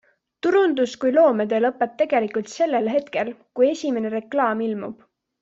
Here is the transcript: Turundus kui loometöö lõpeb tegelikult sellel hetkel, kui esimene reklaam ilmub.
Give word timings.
Turundus 0.45 0.95
kui 1.03 1.11
loometöö 1.17 1.59
lõpeb 1.65 1.93
tegelikult 1.99 2.49
sellel 2.55 2.91
hetkel, 2.95 3.31
kui 3.61 3.71
esimene 3.75 4.13
reklaam 4.17 4.67
ilmub. 4.71 5.07